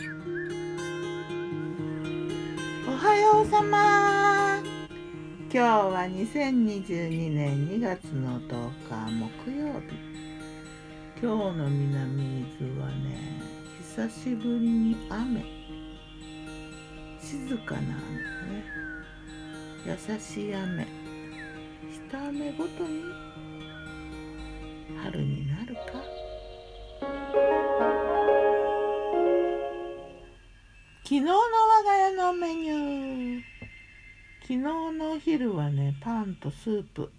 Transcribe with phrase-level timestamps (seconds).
[0.00, 0.02] お
[2.96, 4.62] はようさま。
[5.52, 9.98] 今日は2022年2月の10日木曜日
[11.20, 13.42] 今日の南伊豆はね
[13.78, 15.44] 久しぶりに雨。
[17.20, 18.64] 静かな雨ね。
[19.84, 20.86] 優しい雨。
[22.08, 23.02] 下雨ごとに
[25.02, 26.19] 春になるか。
[31.10, 33.42] 昨日の我が家のメニュー。
[34.42, 37.10] 昨日のお昼はねパンとスープ。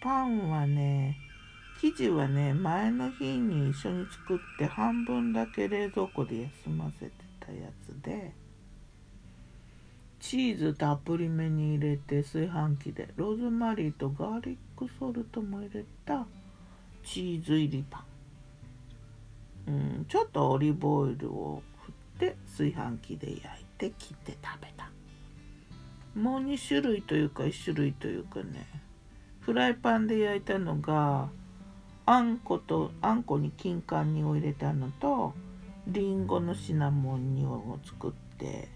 [0.00, 1.16] パンはね
[1.80, 8.32] 生地はね前の日に一緒に作って半分だけ冷蔵庫で休ませてたやつで。
[10.20, 13.08] チーズたっぷりめに入れて炊飯器で。
[13.16, 16.24] ローズマリーとガーリックソルトも入れた
[17.04, 18.04] チーズ入りパ
[19.66, 21.64] ン、うん、ちょっとオリーブオイルを
[22.18, 23.42] で炊飯器で焼い
[23.78, 24.90] て切って食べた。
[26.14, 28.66] もう2種類というか1種類というかね。
[29.40, 31.30] フライパンで焼いたのが
[32.04, 35.32] あんことあんこに金柑煮を入れたのと
[35.86, 38.68] りんごのシナモン煮を作って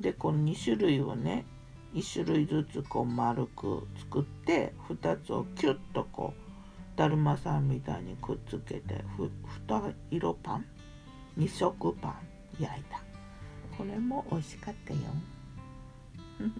[0.00, 1.44] でこの2種類をね
[1.94, 10.64] 1種類ずつこう丸く作って2つをキュッとこうだるまさんみたいにくっつけてふ2色パン
[11.38, 12.31] ？2色パン？
[12.58, 13.00] 焼いた。
[13.76, 15.00] これも美味しかったよ。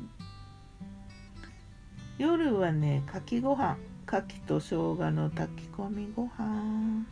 [2.18, 3.76] 夜はねかきご飯
[4.06, 7.06] かきと生姜の炊き込みご飯。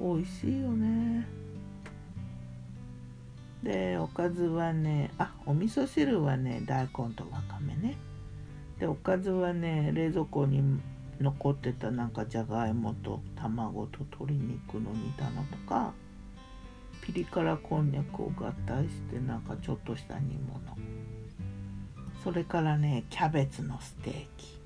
[0.00, 1.26] 美味しいよね。
[3.62, 7.96] でおかずはねあお味噌汁はね大根とわかめね。
[8.78, 10.80] でおかずはね冷蔵庫に
[11.20, 15.92] 残ってたなんかじゃがいもと卵と鶏肉の煮たのとか。
[17.04, 20.58] ピリ辛こんにゃくを合体してなんかちょっとした煮物。
[22.22, 24.58] それからねキャベツのステーキ。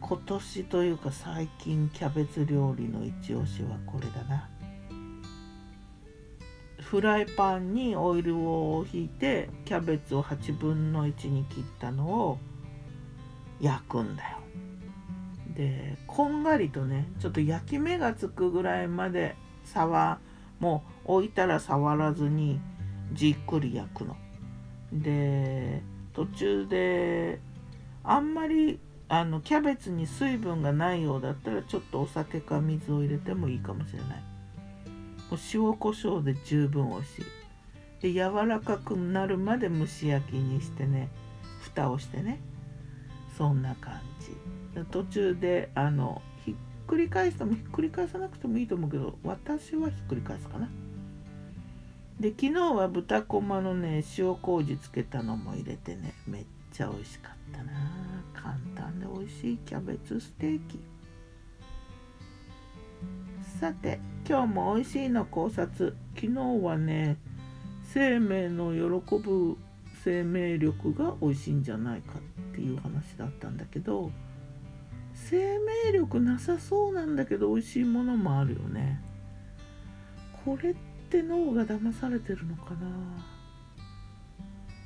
[0.00, 4.48] 今年というか最近キャベツ料理の一押しはこれだな。
[6.80, 12.38] フライパンにオイルをひいてキャベツを8分の1に切ったのを
[13.60, 14.38] 焼くんだよ。
[15.54, 19.36] でこんがりとねちょっと焼き目がつくぐらいまで
[19.66, 20.18] 触
[20.60, 22.60] もう置いたら触らずに
[23.12, 24.16] じっくり焼くの。
[24.92, 25.82] で
[26.12, 27.40] 途中で
[28.04, 28.78] あんまり
[29.08, 34.08] あのキャベツに水分がないようだったらちょっとお酒か水を入れてもいいかもしれない。
[35.30, 37.24] もう塩コショウで十分美味しい。
[38.00, 41.08] で柔らかくなるまで蒸し焼きにしてね
[41.60, 42.40] 蓋をしてね
[43.36, 44.36] そんな感じ。
[44.90, 46.22] 途中であの
[46.90, 50.68] くり返してもひっくり返さなくてもいいと思うけど私はひっくり返すかな。
[52.18, 57.72] で昨日は豚こまのね塩麹つけたのも入れてねめっちゃ美味しかったな。
[58.34, 60.80] 簡単で美味しいキャベツステーキ。
[63.60, 65.96] さて今日も美味しいの考察。
[66.16, 67.18] 昨日はね
[67.84, 69.56] 生命の喜ぶ
[70.02, 74.10] 生命力が美味しいんじゃないかっていう話だったんだけど
[75.28, 79.00] 生命力なさそうなんだけど美味しいものもあるよね。
[80.44, 80.74] これっ
[81.10, 82.88] て脳が騙されてるのかな？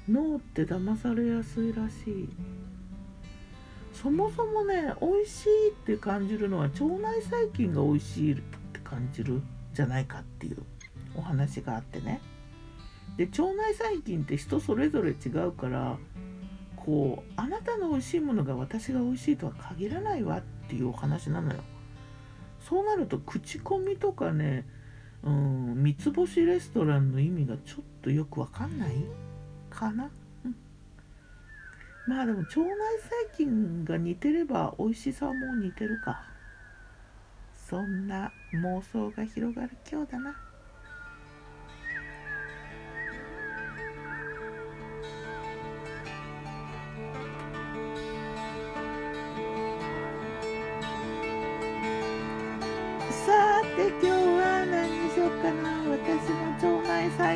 [0.09, 2.29] 脳って騙されやすいらしい。
[3.93, 9.41] そもそもね美味しいって感じるのは腸内細菌が美味しいって感じる
[9.73, 10.59] じゃないかっていう
[11.17, 12.21] お話があってね。
[13.17, 15.97] で腸内細菌って人それぞれ違うから
[16.85, 21.61] こうあなたの美味しいものが私が美味しいとは限らないわっていうお話なのよ。
[22.61, 24.67] そうなると口コミとかね、
[25.23, 28.95] うん、三つ星レストランの意味がちょっとよくわかんない？
[29.71, 30.11] かな、
[30.45, 30.57] うん、
[32.07, 32.67] まあでも腸内
[33.33, 36.23] 細菌が似てれば美味しさも似てるか
[37.69, 40.37] そんな妄想が広がる今日だな。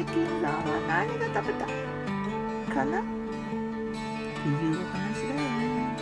[0.08, 1.66] 腸内細菌さんは何が食べた
[2.74, 5.96] かなっていうお話だよね。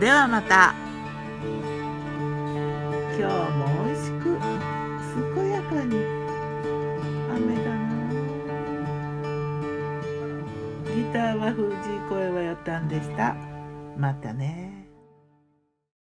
[0.00, 0.74] ではまた。
[3.18, 4.24] 今日も美味しく
[5.36, 5.96] 健やかに。
[7.30, 7.80] 雨だな。
[10.94, 11.70] ギターは藤井
[12.08, 13.36] 声はよったんでした。
[13.96, 14.71] またね。